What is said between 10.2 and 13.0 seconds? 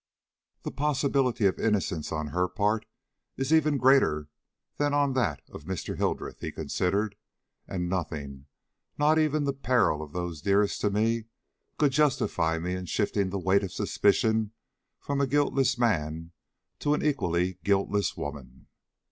dearest to me, could justify me in